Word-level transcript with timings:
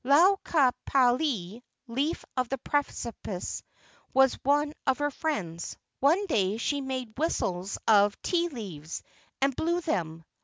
Lau 0.03 0.35
ka 0.43 0.71
pali 0.83 1.63
(leaf 1.85 2.25
of 2.35 2.49
the 2.49 2.57
precipice) 2.57 3.61
was 4.15 4.33
one 4.41 4.73
of 4.87 4.97
her 4.97 5.11
friends. 5.11 5.77
One 5.99 6.25
day 6.25 6.57
she 6.57 6.81
made 6.81 7.19
whistles 7.19 7.77
of 7.87 8.19
tit 8.23 8.51
leaves, 8.51 9.03
and 9.43 9.55
blew 9.55 9.79
them. 9.81 10.25